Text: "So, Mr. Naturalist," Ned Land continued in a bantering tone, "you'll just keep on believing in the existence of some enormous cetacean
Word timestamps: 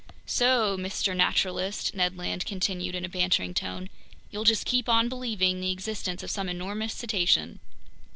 "So, 0.25 0.77
Mr. 0.77 1.15
Naturalist," 1.15 1.93
Ned 1.93 2.17
Land 2.17 2.43
continued 2.47 2.95
in 2.95 3.05
a 3.05 3.07
bantering 3.07 3.53
tone, 3.53 3.87
"you'll 4.31 4.45
just 4.45 4.65
keep 4.65 4.89
on 4.89 5.09
believing 5.09 5.57
in 5.57 5.61
the 5.61 5.71
existence 5.71 6.23
of 6.23 6.31
some 6.31 6.49
enormous 6.49 6.95
cetacean 6.95 7.59